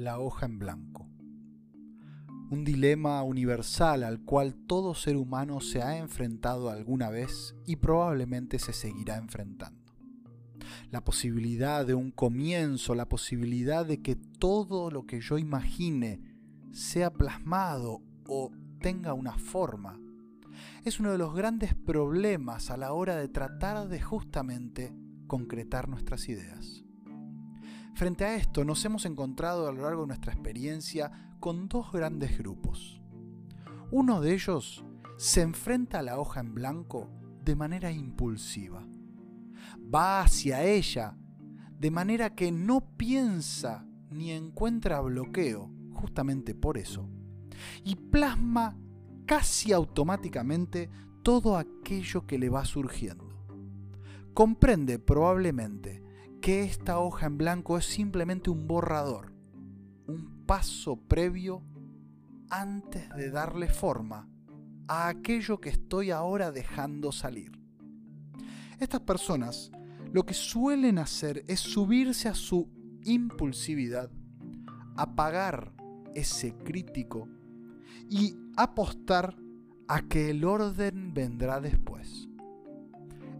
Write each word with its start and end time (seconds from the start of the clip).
La 0.00 0.18
hoja 0.18 0.46
en 0.46 0.58
blanco. 0.58 1.06
Un 2.50 2.64
dilema 2.64 3.22
universal 3.22 4.02
al 4.02 4.22
cual 4.22 4.54
todo 4.54 4.94
ser 4.94 5.18
humano 5.18 5.60
se 5.60 5.82
ha 5.82 5.98
enfrentado 5.98 6.70
alguna 6.70 7.10
vez 7.10 7.54
y 7.66 7.76
probablemente 7.76 8.58
se 8.58 8.72
seguirá 8.72 9.18
enfrentando. 9.18 9.92
La 10.90 11.04
posibilidad 11.04 11.84
de 11.84 11.92
un 11.92 12.12
comienzo, 12.12 12.94
la 12.94 13.10
posibilidad 13.10 13.84
de 13.84 14.00
que 14.00 14.16
todo 14.16 14.90
lo 14.90 15.04
que 15.04 15.20
yo 15.20 15.36
imagine 15.36 16.22
sea 16.72 17.12
plasmado 17.12 18.00
o 18.26 18.52
tenga 18.80 19.12
una 19.12 19.36
forma, 19.36 20.00
es 20.84 21.00
uno 21.00 21.12
de 21.12 21.18
los 21.18 21.34
grandes 21.34 21.74
problemas 21.74 22.70
a 22.70 22.76
la 22.76 22.92
hora 22.92 23.16
de 23.16 23.28
tratar 23.28 23.88
de 23.88 24.00
justamente 24.00 24.94
concretar 25.26 25.88
nuestras 25.88 26.28
ideas. 26.28 26.84
Frente 27.94 28.24
a 28.24 28.34
esto 28.34 28.64
nos 28.64 28.84
hemos 28.84 29.04
encontrado 29.04 29.68
a 29.68 29.72
lo 29.72 29.82
largo 29.82 30.02
de 30.02 30.08
nuestra 30.08 30.32
experiencia 30.32 31.30
con 31.38 31.68
dos 31.68 31.92
grandes 31.92 32.38
grupos. 32.38 33.00
Uno 33.90 34.20
de 34.20 34.34
ellos 34.34 34.84
se 35.18 35.42
enfrenta 35.42 35.98
a 35.98 36.02
la 36.02 36.18
hoja 36.18 36.40
en 36.40 36.54
blanco 36.54 37.10
de 37.44 37.56
manera 37.56 37.90
impulsiva. 37.90 38.86
Va 39.92 40.22
hacia 40.22 40.64
ella 40.64 41.16
de 41.78 41.90
manera 41.90 42.34
que 42.34 42.52
no 42.52 42.96
piensa 42.96 43.86
ni 44.10 44.32
encuentra 44.32 45.00
bloqueo, 45.00 45.70
justamente 45.92 46.54
por 46.54 46.78
eso, 46.78 47.08
y 47.84 47.96
plasma 47.96 48.76
casi 49.30 49.72
automáticamente 49.72 50.90
todo 51.22 51.56
aquello 51.56 52.26
que 52.26 52.36
le 52.36 52.48
va 52.48 52.64
surgiendo. 52.64 53.46
Comprende 54.34 54.98
probablemente 54.98 56.02
que 56.42 56.64
esta 56.64 56.98
hoja 56.98 57.26
en 57.26 57.38
blanco 57.38 57.78
es 57.78 57.84
simplemente 57.84 58.50
un 58.50 58.66
borrador, 58.66 59.32
un 60.08 60.44
paso 60.46 60.96
previo 60.96 61.62
antes 62.50 63.08
de 63.10 63.30
darle 63.30 63.68
forma 63.68 64.28
a 64.88 65.06
aquello 65.06 65.60
que 65.60 65.68
estoy 65.68 66.10
ahora 66.10 66.50
dejando 66.50 67.12
salir. 67.12 67.52
Estas 68.80 69.02
personas 69.02 69.70
lo 70.12 70.26
que 70.26 70.34
suelen 70.34 70.98
hacer 70.98 71.44
es 71.46 71.60
subirse 71.60 72.28
a 72.28 72.34
su 72.34 72.68
impulsividad, 73.04 74.10
apagar 74.96 75.72
ese 76.16 76.52
crítico 76.52 77.28
y 78.08 78.36
apostar 78.56 79.36
a 79.88 80.02
que 80.02 80.30
el 80.30 80.44
orden 80.44 81.14
vendrá 81.14 81.60
después. 81.60 82.28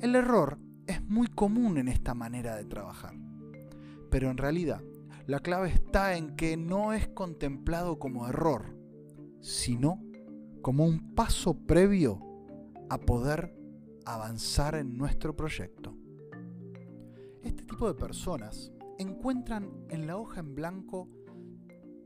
El 0.00 0.16
error 0.16 0.58
es 0.86 1.02
muy 1.08 1.28
común 1.28 1.78
en 1.78 1.88
esta 1.88 2.14
manera 2.14 2.56
de 2.56 2.64
trabajar, 2.64 3.14
pero 4.10 4.30
en 4.30 4.36
realidad 4.36 4.82
la 5.26 5.40
clave 5.40 5.68
está 5.68 6.16
en 6.16 6.34
que 6.34 6.56
no 6.56 6.92
es 6.92 7.06
contemplado 7.08 7.98
como 7.98 8.26
error, 8.26 8.76
sino 9.40 10.02
como 10.62 10.84
un 10.84 11.14
paso 11.14 11.54
previo 11.54 12.20
a 12.88 12.98
poder 12.98 13.54
avanzar 14.04 14.74
en 14.74 14.96
nuestro 14.96 15.36
proyecto. 15.36 15.96
Este 17.42 17.62
tipo 17.64 17.86
de 17.86 17.94
personas 17.94 18.72
encuentran 18.98 19.70
en 19.88 20.06
la 20.06 20.16
hoja 20.16 20.40
en 20.40 20.54
blanco 20.54 21.08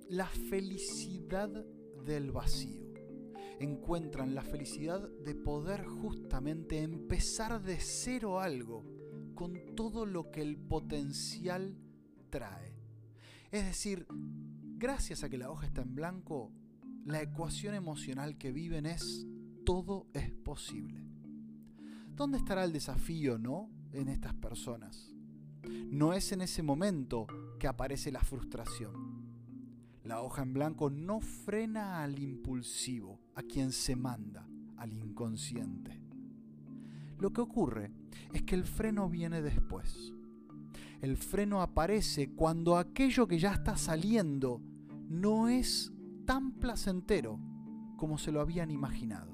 la 0.08 0.26
felicidad 0.26 1.50
del 2.04 2.32
vacío. 2.32 2.82
Encuentran 3.60 4.34
la 4.34 4.42
felicidad 4.42 5.08
de 5.24 5.34
poder 5.34 5.84
justamente 5.84 6.80
empezar 6.80 7.62
de 7.62 7.78
cero 7.78 8.40
algo 8.40 8.84
con 9.34 9.74
todo 9.74 10.06
lo 10.06 10.30
que 10.30 10.42
el 10.42 10.56
potencial 10.56 11.76
trae. 12.30 12.74
Es 13.50 13.64
decir, 13.64 14.06
gracias 14.76 15.22
a 15.22 15.28
que 15.28 15.38
la 15.38 15.50
hoja 15.50 15.66
está 15.66 15.82
en 15.82 15.94
blanco, 15.94 16.52
la 17.04 17.22
ecuación 17.22 17.74
emocional 17.74 18.38
que 18.38 18.52
viven 18.52 18.86
es 18.86 19.26
todo 19.64 20.08
es 20.12 20.30
posible. 20.30 21.04
¿Dónde 22.14 22.38
estará 22.38 22.64
el 22.64 22.72
desafío, 22.72 23.38
no? 23.38 23.70
En 23.92 24.08
estas 24.08 24.34
personas. 24.34 25.12
No 25.88 26.12
es 26.12 26.32
en 26.32 26.42
ese 26.42 26.62
momento 26.62 27.26
que 27.58 27.68
aparece 27.68 28.12
la 28.12 28.20
frustración 28.20 29.13
la 30.04 30.20
hoja 30.20 30.42
en 30.42 30.52
blanco 30.52 30.90
no 30.90 31.20
frena 31.20 32.02
al 32.02 32.18
impulsivo, 32.18 33.20
a 33.34 33.42
quien 33.42 33.72
se 33.72 33.96
manda, 33.96 34.46
al 34.76 34.92
inconsciente. 34.92 35.98
Lo 37.18 37.32
que 37.32 37.40
ocurre 37.40 37.90
es 38.32 38.42
que 38.42 38.54
el 38.54 38.64
freno 38.64 39.08
viene 39.08 39.40
después. 39.40 40.12
El 41.00 41.16
freno 41.16 41.62
aparece 41.62 42.30
cuando 42.34 42.76
aquello 42.76 43.26
que 43.26 43.38
ya 43.38 43.52
está 43.52 43.76
saliendo 43.76 44.60
no 45.08 45.48
es 45.48 45.92
tan 46.26 46.52
placentero 46.52 47.40
como 47.96 48.18
se 48.18 48.30
lo 48.30 48.40
habían 48.40 48.70
imaginado. 48.70 49.32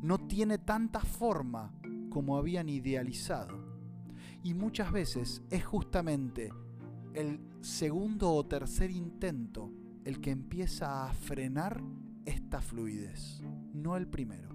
No 0.00 0.18
tiene 0.18 0.58
tanta 0.58 1.00
forma 1.00 1.74
como 2.08 2.36
habían 2.36 2.68
idealizado. 2.68 3.58
Y 4.44 4.54
muchas 4.54 4.92
veces 4.92 5.42
es 5.50 5.64
justamente 5.64 6.52
el 7.14 7.51
segundo 7.62 8.32
o 8.32 8.44
tercer 8.44 8.90
intento 8.90 9.72
el 10.04 10.20
que 10.20 10.32
empieza 10.32 11.06
a 11.06 11.14
frenar 11.14 11.80
esta 12.24 12.60
fluidez, 12.60 13.40
no 13.72 13.96
el 13.96 14.08
primero. 14.08 14.50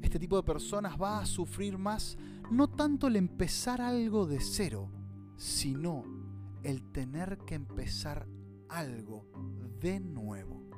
Este 0.00 0.18
tipo 0.18 0.36
de 0.36 0.42
personas 0.42 1.00
va 1.00 1.20
a 1.20 1.26
sufrir 1.26 1.76
más 1.76 2.16
no 2.50 2.68
tanto 2.68 3.06
el 3.06 3.16
empezar 3.16 3.82
algo 3.82 4.26
de 4.26 4.40
cero, 4.40 4.90
sino 5.36 6.04
el 6.62 6.90
tener 6.90 7.38
que 7.46 7.54
empezar 7.54 8.26
algo 8.68 9.26
de 9.78 10.00
nuevo. 10.00 10.70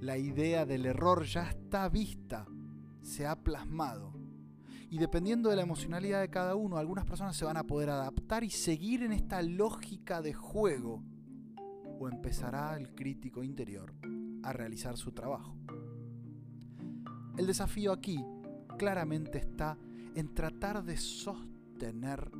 La 0.00 0.18
idea 0.18 0.66
del 0.66 0.86
error 0.86 1.24
ya 1.24 1.48
está 1.48 1.88
vista, 1.88 2.46
se 3.02 3.24
ha 3.26 3.36
plasmado 3.36 4.17
y 4.90 4.98
dependiendo 4.98 5.50
de 5.50 5.56
la 5.56 5.62
emocionalidad 5.62 6.20
de 6.20 6.30
cada 6.30 6.54
uno, 6.54 6.78
algunas 6.78 7.04
personas 7.04 7.36
se 7.36 7.44
van 7.44 7.58
a 7.58 7.64
poder 7.64 7.90
adaptar 7.90 8.42
y 8.42 8.50
seguir 8.50 9.02
en 9.02 9.12
esta 9.12 9.42
lógica 9.42 10.22
de 10.22 10.32
juego. 10.32 11.02
O 12.00 12.08
empezará 12.08 12.76
el 12.76 12.94
crítico 12.94 13.42
interior 13.42 13.92
a 14.42 14.52
realizar 14.52 14.96
su 14.96 15.12
trabajo. 15.12 15.56
El 17.36 17.46
desafío 17.46 17.92
aquí 17.92 18.24
claramente 18.78 19.38
está 19.38 19.76
en 20.14 20.32
tratar 20.32 20.82
de 20.84 20.96
sostener 20.96 22.30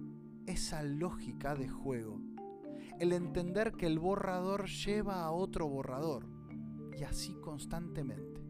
esa 0.46 0.82
lógica 0.82 1.54
de 1.54 1.68
juego. 1.68 2.18
El 2.98 3.12
entender 3.12 3.72
que 3.72 3.86
el 3.86 3.98
borrador 3.98 4.68
lleva 4.68 5.24
a 5.24 5.32
otro 5.32 5.68
borrador. 5.68 6.26
Y 6.98 7.04
así 7.04 7.34
constantemente. 7.34 8.40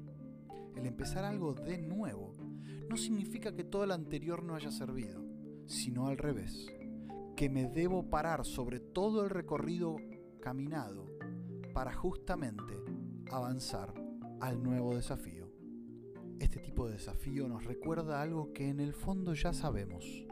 El 0.74 0.86
empezar 0.86 1.24
algo 1.24 1.52
de 1.52 1.76
nuevo 1.76 2.32
no 2.88 2.96
significa 2.96 3.54
que 3.54 3.64
todo 3.64 3.86
lo 3.86 3.94
anterior 3.94 4.42
no 4.42 4.54
haya 4.54 4.70
servido, 4.70 5.22
sino 5.66 6.08
al 6.08 6.16
revés, 6.16 6.66
que 7.36 7.50
me 7.50 7.68
debo 7.68 8.08
parar 8.08 8.44
sobre 8.44 8.80
todo 8.80 9.24
el 9.24 9.30
recorrido 9.30 9.96
caminado 10.40 11.06
para 11.74 11.92
justamente 11.92 12.74
avanzar 13.30 13.92
al 14.40 14.62
nuevo 14.62 14.94
desafío. 14.94 15.52
Este 16.40 16.60
tipo 16.60 16.86
de 16.86 16.94
desafío 16.94 17.48
nos 17.48 17.64
recuerda 17.64 18.22
algo 18.22 18.52
que 18.52 18.68
en 18.68 18.80
el 18.80 18.94
fondo 18.94 19.34
ya 19.34 19.52
sabemos. 19.52 20.26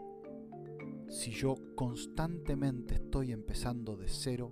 Si 1.08 1.32
yo 1.32 1.54
constantemente 1.74 2.94
estoy 2.94 3.32
empezando 3.32 3.96
de 3.96 4.08
cero, 4.08 4.50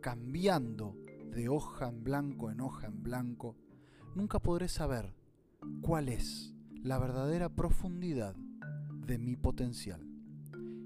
cambiando 0.00 0.96
de 1.30 1.48
hoja 1.48 1.88
en 1.88 2.02
blanco 2.02 2.50
en 2.50 2.60
hoja 2.60 2.86
en 2.86 3.02
blanco, 3.02 3.56
nunca 4.14 4.38
podré 4.38 4.68
saber 4.68 5.14
cuál 5.82 6.08
es 6.08 6.55
la 6.86 6.98
verdadera 6.98 7.48
profundidad 7.48 8.36
de 9.06 9.18
mi 9.18 9.34
potencial. 9.34 10.00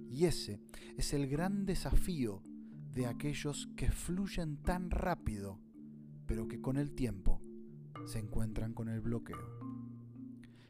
Y 0.08 0.25
ese 0.25 0.58
es 0.97 1.12
el 1.12 1.29
gran 1.29 1.67
desafío 1.67 2.43
de 2.94 3.06
aquellos 3.06 3.69
que 3.76 3.91
fluyen 3.91 4.56
tan 4.62 4.91
rápido, 4.91 5.61
pero 6.26 6.49
que 6.49 6.58
con 6.58 6.79
el 6.79 6.94
tiempo 6.94 7.43
se 8.06 8.19
encuentran 8.19 8.73
con 8.73 8.88
el 8.88 9.02
bloqueo. 9.02 9.61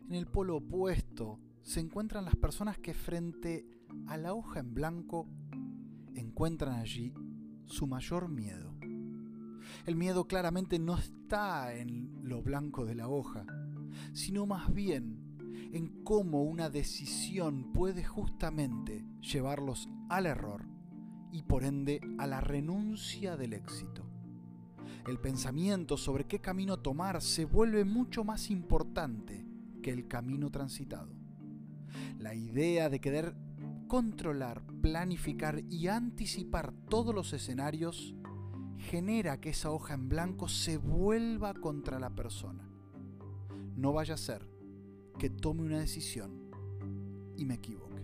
En 0.08 0.16
el 0.16 0.26
polo 0.26 0.56
opuesto 0.56 1.38
se 1.62 1.78
encuentran 1.78 2.24
las 2.24 2.34
personas 2.34 2.78
que 2.78 2.92
frente 2.92 3.68
a 4.08 4.16
la 4.16 4.34
hoja 4.34 4.58
en 4.58 4.74
blanco 4.74 5.28
encuentran 6.16 6.74
allí 6.74 7.14
su 7.66 7.86
mayor 7.86 8.28
miedo. 8.28 8.74
El 9.86 9.94
miedo 9.94 10.26
claramente 10.26 10.80
no 10.80 10.98
está 10.98 11.72
en 11.72 12.18
lo 12.24 12.42
blanco 12.42 12.84
de 12.84 12.96
la 12.96 13.08
hoja, 13.08 13.46
sino 14.12 14.44
más 14.46 14.72
bien 14.74 15.19
en 15.72 16.02
cómo 16.04 16.42
una 16.42 16.70
decisión 16.70 17.72
puede 17.72 18.04
justamente 18.04 19.04
llevarlos 19.20 19.88
al 20.08 20.26
error 20.26 20.66
y 21.32 21.42
por 21.42 21.64
ende 21.64 22.00
a 22.18 22.26
la 22.26 22.40
renuncia 22.40 23.36
del 23.36 23.52
éxito. 23.52 24.06
El 25.06 25.18
pensamiento 25.18 25.96
sobre 25.96 26.24
qué 26.24 26.40
camino 26.40 26.78
tomar 26.78 27.22
se 27.22 27.44
vuelve 27.44 27.84
mucho 27.84 28.24
más 28.24 28.50
importante 28.50 29.46
que 29.82 29.90
el 29.90 30.08
camino 30.08 30.50
transitado. 30.50 31.12
La 32.18 32.34
idea 32.34 32.88
de 32.90 33.00
querer 33.00 33.34
controlar, 33.88 34.62
planificar 34.82 35.62
y 35.68 35.88
anticipar 35.88 36.72
todos 36.88 37.14
los 37.14 37.32
escenarios 37.32 38.14
genera 38.78 39.40
que 39.40 39.50
esa 39.50 39.70
hoja 39.70 39.94
en 39.94 40.08
blanco 40.08 40.48
se 40.48 40.76
vuelva 40.76 41.54
contra 41.54 41.98
la 41.98 42.10
persona. 42.10 42.68
No 43.76 43.92
vaya 43.92 44.14
a 44.14 44.18
ser 44.18 44.46
que 45.20 45.28
tome 45.28 45.64
una 45.64 45.78
decisión 45.78 46.30
y 47.36 47.44
me 47.44 47.56
equivoque. 47.56 48.02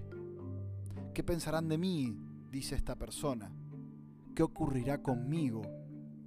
¿Qué 1.14 1.24
pensarán 1.24 1.66
de 1.66 1.78
mí? 1.78 2.14
dice 2.52 2.74
esta 2.74 2.94
persona. 2.94 3.50
¿Qué 4.34 4.42
ocurrirá 4.42 5.02
conmigo? 5.02 5.62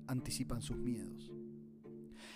anticipan 0.08 0.64
sus 0.64 0.78
miedos. 0.78 1.32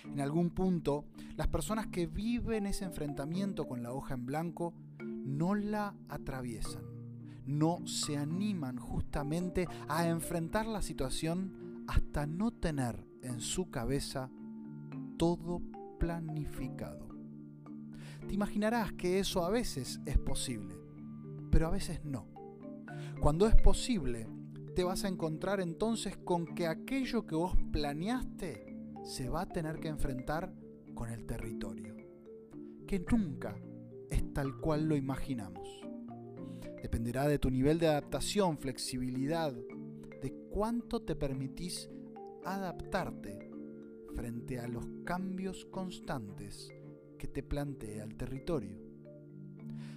En 0.04 0.20
algún 0.20 0.50
punto, 0.50 1.04
las 1.36 1.48
personas 1.48 1.88
que 1.88 2.06
viven 2.06 2.66
ese 2.66 2.84
enfrentamiento 2.84 3.66
con 3.66 3.82
la 3.82 3.92
hoja 3.92 4.14
en 4.14 4.24
blanco 4.24 4.72
no 5.00 5.56
la 5.56 5.96
atraviesan, 6.08 6.84
no 7.46 7.84
se 7.88 8.16
animan 8.16 8.78
justamente 8.78 9.66
a 9.88 10.06
enfrentar 10.06 10.66
la 10.66 10.80
situación 10.80 11.82
hasta 11.88 12.24
no 12.24 12.52
tener 12.52 13.04
en 13.20 13.40
su 13.40 13.68
cabeza 13.68 14.30
todo 15.16 15.60
planificado. 15.98 17.13
Te 18.26 18.34
imaginarás 18.34 18.92
que 18.92 19.18
eso 19.18 19.44
a 19.44 19.50
veces 19.50 20.00
es 20.06 20.18
posible, 20.18 20.74
pero 21.50 21.66
a 21.66 21.70
veces 21.70 22.04
no. 22.04 22.26
Cuando 23.20 23.46
es 23.46 23.54
posible, 23.56 24.26
te 24.74 24.84
vas 24.84 25.04
a 25.04 25.08
encontrar 25.08 25.60
entonces 25.60 26.16
con 26.16 26.46
que 26.46 26.66
aquello 26.66 27.26
que 27.26 27.36
vos 27.36 27.56
planeaste 27.72 28.76
se 29.04 29.28
va 29.28 29.42
a 29.42 29.48
tener 29.48 29.78
que 29.78 29.88
enfrentar 29.88 30.52
con 30.94 31.10
el 31.10 31.26
territorio, 31.26 31.94
que 32.86 33.04
nunca 33.10 33.56
es 34.10 34.32
tal 34.32 34.58
cual 34.58 34.88
lo 34.88 34.96
imaginamos. 34.96 35.68
Dependerá 36.82 37.28
de 37.28 37.38
tu 37.38 37.50
nivel 37.50 37.78
de 37.78 37.88
adaptación, 37.88 38.58
flexibilidad, 38.58 39.52
de 39.52 40.34
cuánto 40.50 41.02
te 41.02 41.14
permitís 41.14 41.88
adaptarte 42.44 43.50
frente 44.14 44.58
a 44.58 44.68
los 44.68 44.86
cambios 45.04 45.64
constantes 45.66 46.70
que 47.24 47.28
te 47.28 47.42
plantea 47.42 48.04
el 48.04 48.16
territorio. 48.16 48.78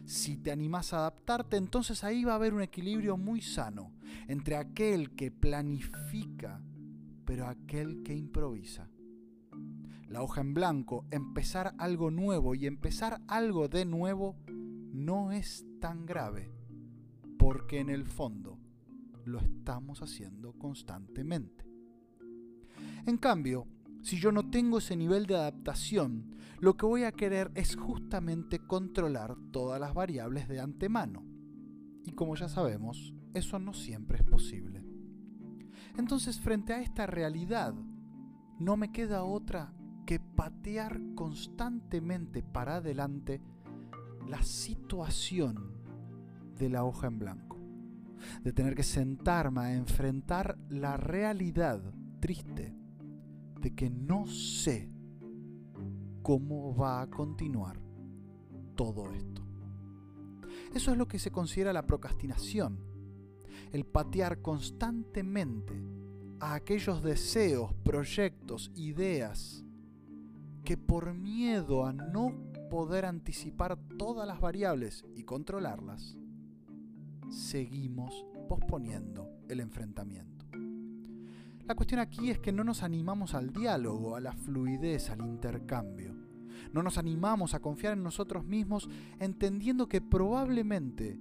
Si 0.06 0.38
te 0.38 0.50
animás 0.50 0.94
a 0.94 1.00
adaptarte, 1.00 1.58
entonces 1.58 2.06
ahí 2.06 2.24
va 2.24 2.32
a 2.32 2.36
haber 2.36 2.54
un 2.54 2.62
equilibrio 2.62 3.18
muy 3.18 3.42
sano 3.42 3.92
entre 4.30 4.56
aquel 4.56 5.14
que 5.14 5.30
planifica, 5.30 6.64
pero 7.26 7.48
aquel 7.48 8.02
que 8.04 8.16
improvisa. 8.16 8.90
La 10.08 10.22
hoja 10.22 10.40
en 10.40 10.54
blanco, 10.54 11.06
empezar 11.12 11.76
algo 11.80 12.12
nuevo 12.12 12.56
y 12.56 12.66
empezar 12.66 13.20
algo 13.28 13.68
de 13.68 13.84
nuevo 13.84 14.38
no 14.48 15.34
es 15.34 15.66
tan 15.82 16.06
grave, 16.06 16.50
porque 17.38 17.82
en 17.82 17.90
el 17.90 18.06
fondo 18.06 18.58
lo 19.26 19.40
estamos 19.40 20.02
haciendo 20.02 20.54
constantemente. 20.54 21.66
En 23.06 23.18
cambio, 23.18 23.68
si 24.08 24.22
yo 24.22 24.32
no 24.32 24.50
tengo 24.50 24.78
ese 24.78 24.96
nivel 24.96 25.26
de 25.26 25.36
adaptación, 25.36 26.34
lo 26.62 26.78
que 26.78 26.86
voy 26.86 27.04
a 27.04 27.12
querer 27.12 27.52
es 27.56 27.76
justamente 27.76 28.58
controlar 28.66 29.36
todas 29.52 29.82
las 29.82 29.94
variables 29.94 30.48
de 30.48 30.62
antemano. 30.62 31.26
Y 32.06 32.14
como 32.14 32.34
ya 32.38 32.48
sabemos, 32.48 33.14
eso 33.34 33.60
no 33.60 33.74
siempre 33.74 34.20
es 34.20 34.24
posible. 34.24 34.86
Entonces, 35.98 36.40
frente 36.40 36.72
a 36.72 36.80
esta 36.80 37.06
realidad, 37.06 37.74
no 38.60 38.78
me 38.78 38.94
queda 38.94 39.26
otra 39.26 39.74
que 40.06 40.22
patear 40.22 41.02
constantemente 41.14 42.44
para 42.44 42.78
adelante 42.78 43.42
la 44.26 44.42
situación 44.42 45.82
de 46.58 46.70
la 46.70 46.86
hoja 46.86 47.08
en 47.08 47.20
blanco. 47.20 47.58
De 48.42 48.54
tener 48.54 48.74
que 48.74 48.84
sentarme 48.84 49.60
a 49.60 49.74
enfrentar 49.74 50.58
la 50.70 50.96
realidad 50.96 51.82
triste 52.22 52.87
de 53.60 53.76
que 53.76 53.90
no 53.90 54.26
sé 54.28 54.90
cómo 56.22 56.76
va 56.76 57.02
a 57.02 57.10
continuar 57.10 57.80
todo 58.76 59.12
esto. 59.12 59.42
Eso 60.74 60.92
es 60.92 60.98
lo 60.98 61.08
que 61.08 61.20
se 61.20 61.32
considera 61.32 61.74
la 61.74 61.86
procrastinación, 61.86 62.80
el 63.72 63.86
patear 63.86 64.42
constantemente 64.42 65.74
a 66.40 66.54
aquellos 66.54 67.02
deseos, 67.02 67.74
proyectos, 67.84 68.72
ideas 68.76 69.64
que 70.64 70.78
por 70.78 71.14
miedo 71.14 71.86
a 71.86 71.94
no 71.94 72.52
poder 72.70 73.06
anticipar 73.06 73.78
todas 73.98 74.28
las 74.28 74.42
variables 74.42 75.06
y 75.16 75.24
controlarlas, 75.24 76.18
seguimos 77.30 78.26
posponiendo 78.48 79.30
el 79.48 79.62
enfrentamiento. 79.62 80.37
La 81.68 81.76
cuestión 81.76 82.00
aquí 82.00 82.30
es 82.30 82.40
que 82.40 82.54
no 82.54 82.64
nos 82.64 82.82
animamos 82.82 83.34
al 83.34 83.52
diálogo, 83.52 84.16
a 84.16 84.22
la 84.22 84.32
fluidez, 84.32 85.10
al 85.10 85.20
intercambio. 85.20 86.16
No 86.72 86.82
nos 86.82 86.98
animamos 86.98 87.54
a 87.54 87.60
confiar 87.60 87.92
en 87.92 88.04
nosotros 88.04 88.46
mismos 88.46 88.90
entendiendo 89.20 89.90
que 89.90 90.00
probablemente 90.00 91.20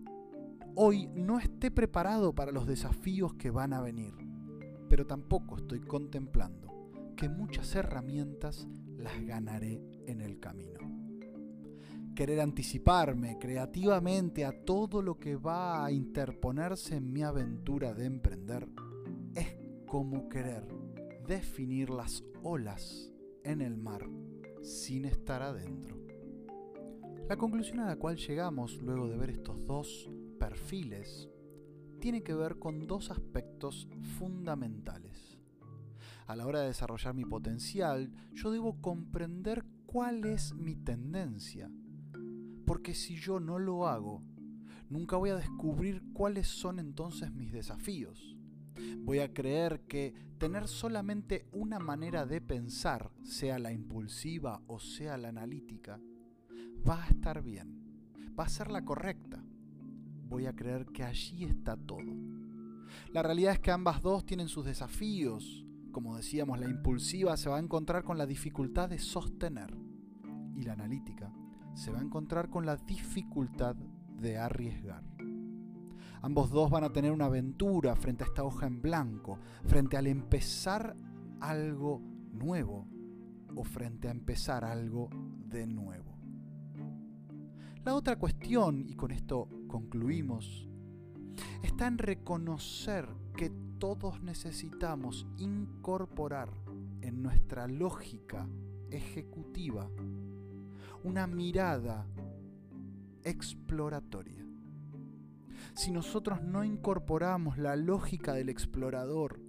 hoy 0.77 1.09
no 1.09 1.41
esté 1.41 1.73
preparado 1.73 2.33
para 2.33 2.53
los 2.53 2.65
desafíos 2.65 3.35
que 3.35 3.51
van 3.51 3.73
a 3.73 3.81
venir. 3.81 4.15
Pero 4.89 5.05
tampoco 5.05 5.57
estoy 5.57 5.81
contemplando 5.81 6.93
que 7.17 7.29
muchas 7.29 7.75
herramientas 7.75 8.69
las 8.99 9.21
ganaré 9.27 9.83
en 10.07 10.21
el 10.21 10.39
camino. 10.39 10.79
Querer 12.15 12.41
anticiparme 12.41 13.37
creativamente 13.41 14.45
a 14.45 14.65
todo 14.65 15.03
lo 15.03 15.19
que 15.19 15.35
va 15.35 15.85
a 15.85 15.91
interponerse 15.91 16.95
en 16.95 17.13
mi 17.13 17.25
aventura 17.25 17.95
de 17.95 18.07
emprender 18.07 18.69
como 19.87 20.29
querer 20.29 20.67
definir 21.27 21.91
las 21.91 22.25
olas 22.43 23.13
en 23.45 23.61
el 23.61 23.77
mar 23.77 24.09
sin 24.63 25.05
estar 25.05 25.43
adentro. 25.43 25.97
La 27.29 27.37
conclusión 27.37 27.81
a 27.81 27.87
la 27.87 27.97
cual 27.97 28.17
llegamos 28.17 28.81
luego 28.83 29.09
de 29.09 29.17
ver 29.17 29.31
estos 29.31 29.65
dos 29.65 30.11
perfiles 30.39 31.29
tiene 32.01 32.23
que 32.23 32.35
ver 32.35 32.59
con 32.59 32.87
dos 32.87 33.11
aspectos 33.11 33.89
fundamentales. 34.19 35.39
A 36.27 36.37
la 36.37 36.47
hora 36.47 36.61
de 36.61 36.69
desarrollar 36.69 37.15
mi 37.15 37.25
potencial, 37.25 38.13
yo 38.33 38.51
debo 38.51 38.81
comprender 38.81 39.65
cuál 39.87 40.25
es 40.25 40.53
mi 40.55 40.75
tendencia, 40.75 41.71
porque 42.67 42.95
si 42.95 43.17
yo 43.17 43.39
no 43.39 43.59
lo 43.59 43.87
hago, 43.87 44.23
nunca 44.89 45.17
voy 45.17 45.31
a 45.31 45.37
descubrir 45.37 46.03
cuáles 46.13 46.49
son 46.49 46.81
entonces 46.81 47.33
mis 47.33 47.53
desafíos 47.53 48.36
voy 48.99 49.21
a 49.21 49.33
creer 49.33 49.83
que 49.87 50.15
tener 50.39 50.69
solamente 50.69 51.47
una 51.53 51.79
manera 51.79 52.27
de 52.27 52.41
pensar, 52.41 53.11
sea 53.23 53.59
la 53.59 53.73
impulsiva 53.73 54.63
o 54.67 54.79
sea 54.79 55.17
la 55.17 55.29
analítica, 55.29 56.01
va 56.89 57.05
a 57.05 57.09
estar 57.09 57.43
bien, 57.43 58.35
va 58.39 58.45
a 58.45 58.49
ser 58.49 58.71
la 58.71 58.85
correcta. 58.85 59.43
Voy 60.29 60.47
a 60.47 60.55
creer 60.55 60.87
que 60.87 61.05
allí 61.05 61.45
está 61.45 61.77
todo. 61.77 62.13
La 63.13 63.23
realidad 63.23 63.53
es 63.53 63.61
que 63.61 63.71
ambas 63.71 64.03
dos 64.03 64.27
tienen 64.27 64.49
sus 64.49 64.65
desafíos. 64.65 65.65
Como 65.93 66.17
decíamos, 66.17 66.59
la 66.59 66.69
impulsiva 66.69 67.37
se 67.37 67.49
va 67.49 67.57
a 67.57 67.61
encontrar 67.61 68.03
con 68.03 68.19
la 68.19 68.27
dificultad 68.27 68.91
de 68.91 68.99
sostener 68.99 69.77
y 70.55 70.63
la 70.63 70.73
analítica 70.73 71.33
se 71.75 71.91
va 71.91 71.99
a 71.99 72.03
encontrar 72.03 72.49
con 72.49 72.67
la 72.67 72.77
dificultad 72.77 73.77
de 73.77 74.39
arriesgar. 74.39 75.16
Ambos 76.27 76.51
dos 76.51 76.69
van 76.73 76.83
a 76.83 76.93
tener 76.93 77.13
una 77.13 77.27
aventura 77.27 77.95
frente 77.95 78.25
a 78.25 78.27
esta 78.27 78.43
hoja 78.43 78.67
en 78.67 78.83
blanco, 78.83 79.39
frente 79.65 79.97
al 79.97 80.09
empezar 80.09 80.97
algo 81.39 82.03
nuevo 82.33 82.89
o 83.55 83.63
frente 83.63 84.09
a 84.09 84.11
empezar 84.11 84.65
algo 84.65 85.09
de 85.47 85.69
nuevo. 85.69 86.19
La 87.85 87.95
otra 87.95 88.19
cuestión, 88.19 88.85
y 88.89 88.97
con 88.97 89.13
esto 89.13 89.49
concluimos, 89.69 90.69
está 91.63 91.87
en 91.87 91.97
reconocer 91.97 93.09
que 93.37 93.51
todos 93.79 94.21
necesitamos 94.21 95.29
incorporar 95.39 96.51
en 97.03 97.23
nuestra 97.23 97.69
lógica 97.69 98.49
ejecutiva 98.91 99.89
una 101.05 101.29
mirada 101.29 102.05
exploratoria 103.23 104.46
si 105.77 105.93
nosotros 105.93 106.43
no 106.43 106.65
incorporamos 106.65 107.59
la 107.59 107.77
lógica 107.77 108.33
del 108.33 108.49
explorador 108.49 109.43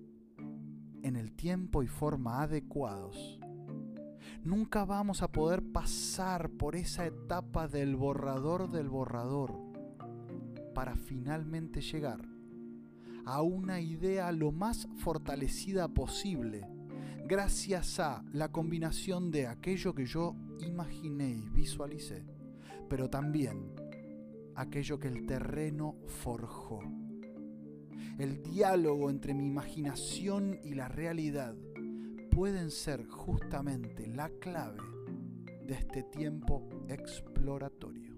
en 1.01 1.15
el 1.15 1.31
tiempo 1.31 1.83
y 1.83 1.87
forma 1.87 2.41
adecuados, 2.41 3.39
nunca 4.43 4.83
vamos 4.83 5.21
a 5.23 5.31
poder 5.31 5.63
pasar 5.63 6.49
por 6.49 6.75
esa 6.75 7.05
etapa 7.05 7.69
del 7.69 7.95
borrador 7.95 8.69
del 8.69 8.89
borrador 8.89 9.57
para 10.75 10.97
finalmente 10.97 11.79
llegar 11.79 12.27
a 13.25 13.41
una 13.41 13.79
idea 13.79 14.29
lo 14.33 14.51
más 14.51 14.89
fortalecida 14.97 15.87
posible 15.87 16.67
gracias 17.25 18.01
a 18.01 18.21
la 18.33 18.51
combinación 18.51 19.31
de 19.31 19.47
aquello 19.47 19.95
que 19.95 20.05
yo 20.05 20.35
imaginé 20.59 21.29
y 21.29 21.49
visualicé, 21.49 22.25
pero 22.89 23.09
también 23.09 23.86
aquello 24.57 24.99
que 24.99 25.07
el 25.07 25.25
terreno 25.27 25.95
forjó. 26.07 26.81
El 28.17 28.41
diálogo 28.41 29.11
entre 29.11 29.35
mi 29.35 29.45
imaginación 29.45 30.59
y 30.63 30.73
la 30.73 30.87
realidad 30.87 31.55
pueden 32.31 32.71
ser 32.71 33.05
justamente 33.05 34.07
la 34.07 34.29
clave 34.29 34.81
de 35.67 35.75
este 35.75 36.01
tiempo 36.03 36.67
exploratorio. 36.87 38.15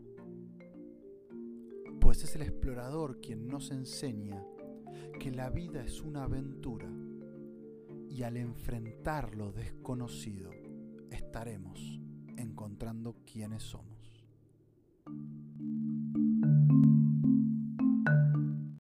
Pues 2.00 2.24
es 2.24 2.34
el 2.36 2.44
explorador 2.44 3.20
quien 3.20 3.48
nos 3.48 3.72
enseña 3.72 4.42
que 5.20 5.32
la 5.32 5.50
vida 5.50 5.84
es 5.84 6.02
una 6.02 6.24
aventura 6.24 6.90
y 8.10 8.24
al 8.24 8.38
enfrentar 8.38 9.36
lo 9.36 9.52
desconocido 9.52 10.52
estaremos 11.12 12.00
encontrando 12.38 13.18
quiénes 13.26 13.64
somos. 13.64 13.99